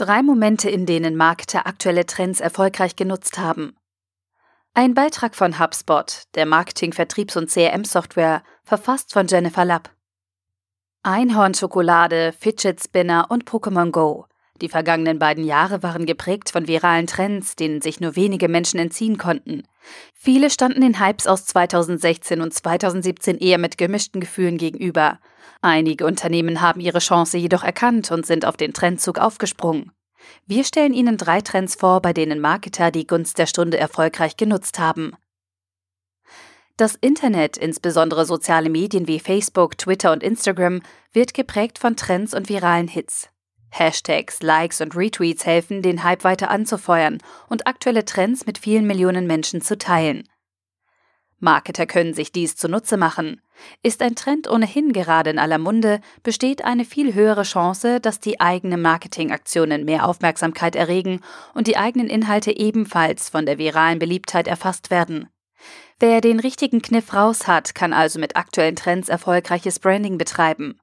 [0.00, 3.76] Drei Momente, in denen Marketer aktuelle Trends erfolgreich genutzt haben.
[4.72, 9.90] Ein Beitrag von HubSpot, der Marketing-, Vertriebs- und CRM-Software, verfasst von Jennifer Lapp.
[11.02, 14.24] Einhornschokolade, Fidget Spinner und Pokémon Go.
[14.62, 19.18] Die vergangenen beiden Jahre waren geprägt von viralen Trends, denen sich nur wenige Menschen entziehen
[19.18, 19.64] konnten.
[20.14, 25.18] Viele standen den Hypes aus 2016 und 2017 eher mit gemischten Gefühlen gegenüber.
[25.60, 29.92] Einige Unternehmen haben ihre Chance jedoch erkannt und sind auf den Trendzug aufgesprungen.
[30.46, 34.78] Wir stellen Ihnen drei Trends vor, bei denen Marketer die Gunst der Stunde erfolgreich genutzt
[34.78, 35.16] haben.
[36.76, 40.80] Das Internet, insbesondere soziale Medien wie Facebook, Twitter und Instagram,
[41.12, 43.28] wird geprägt von Trends und viralen Hits.
[43.70, 47.18] Hashtags, Likes und Retweets helfen, den Hype weiter anzufeuern
[47.48, 50.26] und aktuelle Trends mit vielen Millionen Menschen zu teilen.
[51.40, 53.40] Marketer können sich dies zunutze machen.
[53.82, 58.40] Ist ein Trend ohnehin gerade in aller Munde, besteht eine viel höhere Chance, dass die
[58.40, 61.20] eigenen Marketingaktionen mehr Aufmerksamkeit erregen
[61.54, 65.28] und die eigenen Inhalte ebenfalls von der viralen Beliebtheit erfasst werden.
[65.98, 70.78] Wer den richtigen Kniff raus hat, kann also mit aktuellen Trends erfolgreiches Branding betreiben.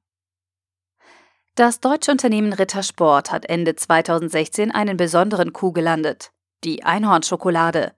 [1.55, 6.31] Das deutsche Unternehmen Rittersport hat Ende 2016 einen besonderen Coup gelandet,
[6.64, 7.95] die Einhornschokolade.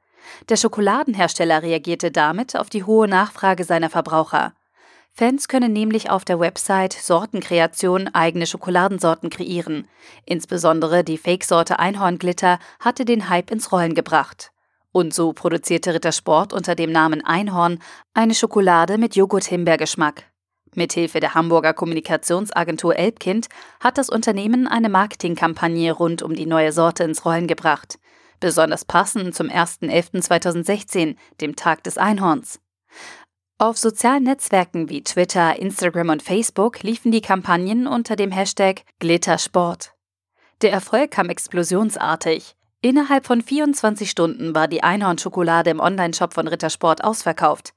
[0.50, 4.54] Der Schokoladenhersteller reagierte damit auf die hohe Nachfrage seiner Verbraucher.
[5.14, 9.88] Fans können nämlich auf der Website Sortenkreation eigene Schokoladensorten kreieren.
[10.26, 14.52] Insbesondere die Fake-Sorte Einhornglitter hatte den Hype ins Rollen gebracht.
[14.92, 17.80] Und so produzierte Rittersport unter dem Namen Einhorn
[18.14, 20.24] eine Schokolade mit Joghurt-Himbeergeschmack.
[20.74, 23.50] Mithilfe der Hamburger Kommunikationsagentur Elbkind
[23.82, 28.00] hat das Unternehmen eine Marketingkampagne rund um die neue Sorte ins Rollen gebracht
[28.40, 32.60] besonders passend zum 1.11.2016, dem Tag des Einhorns.
[33.58, 39.94] Auf sozialen Netzwerken wie Twitter, Instagram und Facebook liefen die Kampagnen unter dem Hashtag Glittersport.
[40.62, 42.56] Der Erfolg kam explosionsartig.
[42.82, 47.74] Innerhalb von 24 Stunden war die Einhornschokolade im Onlineshop von Rittersport ausverkauft.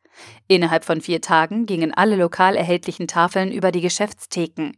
[0.47, 4.73] Innerhalb von vier Tagen gingen alle lokal erhältlichen Tafeln über die Geschäftstheken.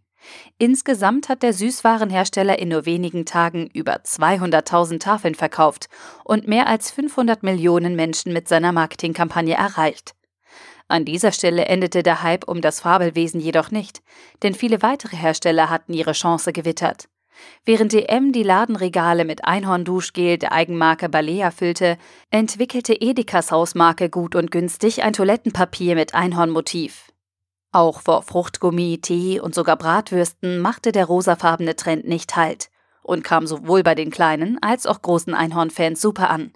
[0.59, 5.89] Insgesamt hat der Süßwarenhersteller in nur wenigen Tagen über 200.000 Tafeln verkauft
[6.25, 10.15] und mehr als 500 Millionen Menschen mit seiner Marketingkampagne erreicht.
[10.89, 14.03] An dieser Stelle endete der Hype um das Fabelwesen jedoch nicht,
[14.43, 17.09] denn viele weitere Hersteller hatten ihre Chance gewittert.
[17.65, 21.99] Während DM die Ladenregale mit Einhornduschgel der Eigenmarke Balea füllte,
[22.31, 27.14] entwickelte Edekas Hausmarke Gut und Günstig ein Toilettenpapier mit Einhornmotiv.
[27.75, 32.71] Auch vor Fruchtgummi, Tee und sogar Bratwürsten machte der rosafarbene Trend nicht Halt
[33.03, 36.53] und kam sowohl bei den kleinen als auch großen Einhornfans super an.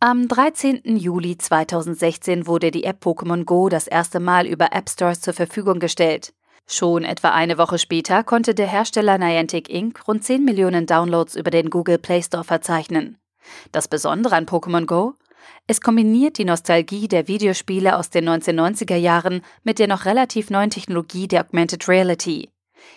[0.00, 0.96] Am 13.
[0.96, 5.78] Juli 2016 wurde die App Pokémon Go das erste Mal über App Stores zur Verfügung
[5.78, 6.34] gestellt.
[6.66, 10.08] Schon etwa eine Woche später konnte der Hersteller Niantic Inc.
[10.08, 13.18] rund 10 Millionen Downloads über den Google Play Store verzeichnen.
[13.70, 15.14] Das Besondere an Pokémon Go?
[15.66, 20.70] Es kombiniert die Nostalgie der Videospiele aus den 1990er Jahren mit der noch relativ neuen
[20.70, 22.48] Technologie der Augmented Reality.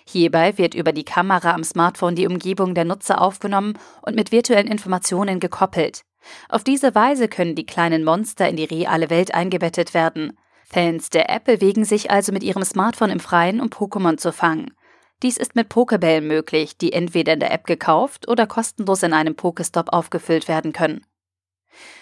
[0.07, 4.67] Hierbei wird über die Kamera am Smartphone die Umgebung der Nutzer aufgenommen und mit virtuellen
[4.67, 6.03] Informationen gekoppelt.
[6.49, 10.37] Auf diese Weise können die kleinen Monster in die reale Welt eingebettet werden.
[10.65, 14.71] Fans der App bewegen sich also mit ihrem Smartphone im Freien, um Pokémon zu fangen.
[15.23, 19.35] Dies ist mit Pokebällen möglich, die entweder in der App gekauft oder kostenlos in einem
[19.35, 21.05] Pokestop aufgefüllt werden können.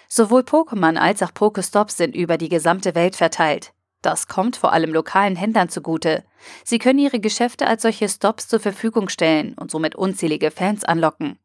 [0.08, 3.74] Sowohl Pokémon als auch Pokestops sind über die gesamte Welt verteilt.
[4.02, 6.24] Das kommt vor allem lokalen Händlern zugute.
[6.64, 11.38] Sie können ihre Geschäfte als solche Stops zur Verfügung stellen und somit unzählige Fans anlocken.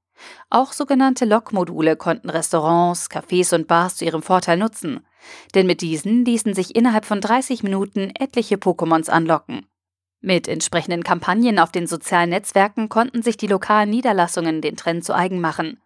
[0.50, 5.04] Auch sogenannte Lokmodule konnten Restaurants, Cafés und Bars zu ihrem Vorteil nutzen.
[5.54, 9.66] Denn mit diesen ließen sich innerhalb von 30 Minuten etliche Pokémons anlocken.
[10.20, 15.14] Mit entsprechenden Kampagnen auf den sozialen Netzwerken konnten sich die lokalen Niederlassungen den Trend zu
[15.14, 15.78] eigen machen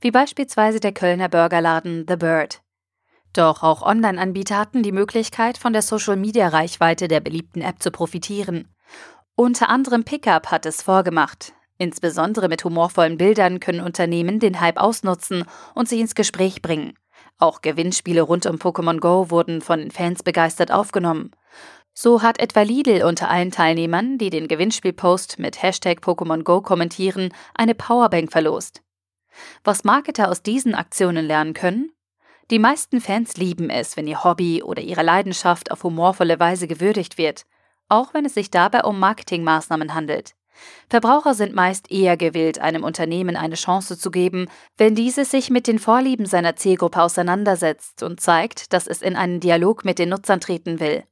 [0.00, 2.60] wie beispielsweise der Kölner Burgerladen The Bird.
[3.32, 8.68] Doch auch Online-Anbieter hatten die Möglichkeit, von der Social-Media-Reichweite der beliebten App zu profitieren.
[9.34, 11.52] Unter anderem Pickup hat es vorgemacht.
[11.76, 15.44] Insbesondere mit humorvollen Bildern können Unternehmen den Hype ausnutzen
[15.74, 16.94] und sich ins Gespräch bringen.
[17.38, 21.32] Auch Gewinnspiele rund um Pokémon Go wurden von den Fans begeistert aufgenommen.
[21.92, 27.32] So hat etwa Lidl unter allen Teilnehmern, die den Gewinnspielpost mit Hashtag Pokémon Go kommentieren,
[27.54, 28.82] eine Powerbank verlost.
[29.62, 31.92] Was Marketer aus diesen Aktionen lernen können?
[32.50, 37.16] Die meisten Fans lieben es, wenn ihr Hobby oder ihre Leidenschaft auf humorvolle Weise gewürdigt
[37.16, 37.46] wird,
[37.88, 40.34] auch wenn es sich dabei um Marketingmaßnahmen handelt.
[40.88, 45.66] Verbraucher sind meist eher gewillt, einem Unternehmen eine Chance zu geben, wenn dieses sich mit
[45.66, 50.40] den Vorlieben seiner Zielgruppe auseinandersetzt und zeigt, dass es in einen Dialog mit den Nutzern
[50.40, 51.04] treten will.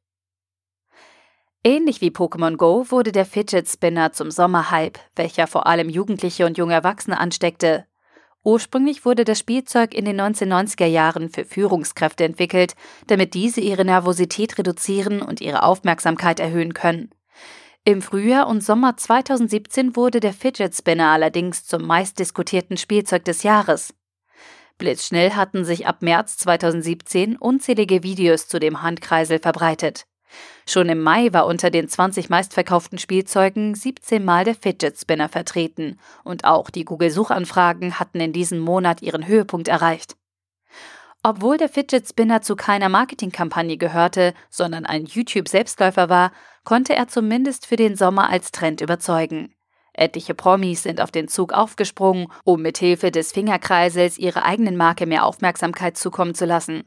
[1.65, 6.59] Ähnlich wie Pokémon Go wurde der Fidget Spinner zum Sommerhype, welcher vor allem Jugendliche und
[6.59, 7.87] junge Erwachsene ansteckte.
[8.44, 12.75] Ursprünglich wurde das Spielzeug in den 1990er Jahren für Führungskräfte entwickelt,
[13.06, 17.11] damit diese ihre Nervosität reduzieren und ihre Aufmerksamkeit erhöhen können.
[17.85, 23.94] Im Frühjahr und Sommer 2017 wurde der Fidget Spinner allerdings zum meistdiskutierten Spielzeug des Jahres.
[24.79, 30.06] Blitzschnell hatten sich ab März 2017 unzählige Videos zu dem Handkreisel verbreitet.
[30.67, 35.99] Schon im Mai war unter den 20 meistverkauften Spielzeugen 17 Mal der Fidget Spinner vertreten
[36.25, 40.17] und auch die Google-Suchanfragen hatten in diesem Monat ihren Höhepunkt erreicht.
[41.25, 46.32] Obwohl der Fidget Spinner zu keiner Marketingkampagne gehörte, sondern ein YouTube-Selbstläufer war,
[46.64, 49.55] konnte er zumindest für den Sommer als Trend überzeugen.
[49.93, 55.25] Etliche Promis sind auf den Zug aufgesprungen, um mithilfe des Fingerkreisels ihrer eigenen Marke mehr
[55.25, 56.85] Aufmerksamkeit zukommen zu lassen.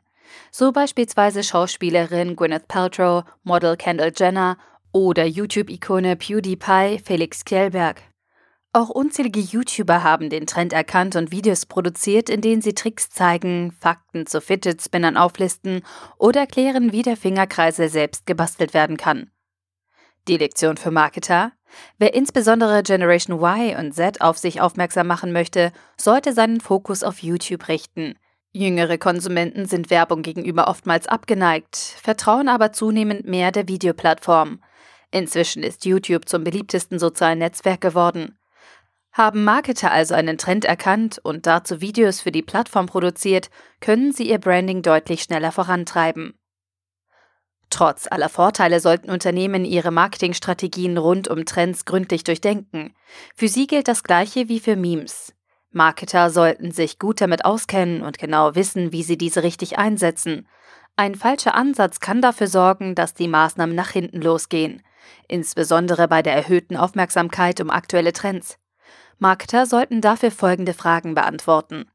[0.51, 4.57] So beispielsweise Schauspielerin Gwyneth Paltrow, Model Kendall Jenner
[4.91, 8.01] oder YouTube-Ikone PewDiePie Felix Kjellberg.
[8.75, 13.71] Auch unzählige YouTuber haben den Trend erkannt und Videos produziert, in denen sie Tricks zeigen,
[13.71, 15.81] Fakten zu Fidget Spinnern auflisten
[16.17, 19.31] oder erklären, wie der Fingerkreisel selbst gebastelt werden kann.
[20.27, 21.53] Die Lektion für Marketer?
[21.97, 27.19] Wer insbesondere Generation Y und Z auf sich aufmerksam machen möchte, sollte seinen Fokus auf
[27.19, 28.15] YouTube richten.
[28.57, 34.61] Jüngere Konsumenten sind Werbung gegenüber oftmals abgeneigt, vertrauen aber zunehmend mehr der Videoplattform.
[35.11, 38.39] Inzwischen ist YouTube zum beliebtesten sozialen Netzwerk geworden.
[39.11, 43.49] Haben Marketer also einen Trend erkannt und dazu Videos für die Plattform produziert,
[43.81, 46.39] können sie ihr Branding deutlich schneller vorantreiben.
[47.69, 52.95] Trotz aller Vorteile sollten Unternehmen ihre Marketingstrategien rund um Trends gründlich durchdenken.
[53.35, 55.34] Für sie gilt das Gleiche wie für Memes.
[55.75, 60.47] Marketer sollten sich gut damit auskennen und genau wissen, wie sie diese richtig einsetzen.
[60.95, 64.81] Ein falscher Ansatz kann dafür sorgen, dass die Maßnahmen nach hinten losgehen,
[65.27, 68.57] insbesondere bei der erhöhten Aufmerksamkeit um aktuelle Trends.
[69.19, 71.91] Marketer sollten dafür folgende Fragen beantworten.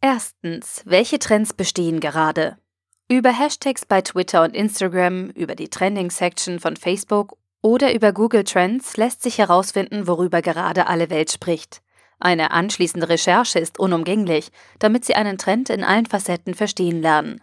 [0.00, 2.56] Erstens, welche Trends bestehen gerade?
[3.08, 8.96] Über Hashtags bei Twitter und Instagram, über die Trending-Section von Facebook oder über Google Trends
[8.96, 11.80] lässt sich herausfinden, worüber gerade alle Welt spricht.
[12.20, 17.42] Eine anschließende Recherche ist unumgänglich, damit Sie einen Trend in allen Facetten verstehen lernen.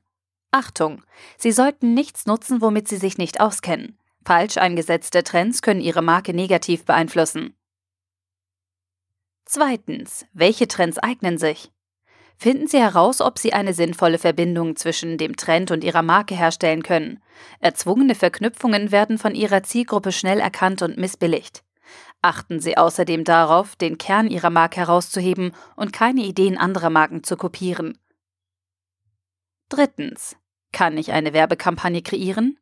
[0.51, 1.03] Achtung!
[1.37, 3.97] Sie sollten nichts nutzen, womit Sie sich nicht auskennen.
[4.23, 7.55] Falsch eingesetzte Trends können Ihre Marke negativ beeinflussen.
[9.45, 10.25] Zweitens.
[10.33, 11.71] Welche Trends eignen sich?
[12.37, 16.83] Finden Sie heraus, ob Sie eine sinnvolle Verbindung zwischen dem Trend und Ihrer Marke herstellen
[16.83, 17.23] können.
[17.61, 21.63] Erzwungene Verknüpfungen werden von Ihrer Zielgruppe schnell erkannt und missbilligt.
[22.21, 27.37] Achten Sie außerdem darauf, den Kern Ihrer Marke herauszuheben und keine Ideen anderer Marken zu
[27.37, 27.97] kopieren.
[29.69, 30.35] Drittens.
[30.73, 32.57] Kann ich eine Werbekampagne kreieren?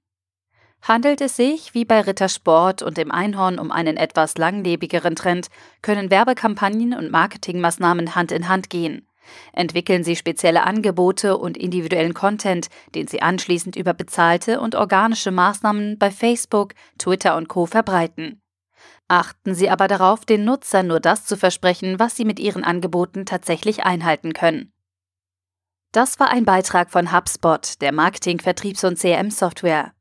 [0.81, 5.47] Handelt es sich, wie bei Rittersport und dem Einhorn, um einen etwas langlebigeren Trend,
[5.81, 9.07] können Werbekampagnen und Marketingmaßnahmen Hand in Hand gehen.
[9.53, 15.97] Entwickeln Sie spezielle Angebote und individuellen Content, den Sie anschließend über bezahlte und organische Maßnahmen
[15.97, 18.41] bei Facebook, Twitter und Co verbreiten.
[19.07, 23.25] Achten Sie aber darauf, den Nutzer nur das zu versprechen, was Sie mit Ihren Angeboten
[23.25, 24.71] tatsächlich einhalten können.
[25.91, 29.93] Das war ein Beitrag von HubSpot, der Marketing-, Vertriebs- und CRM-Software.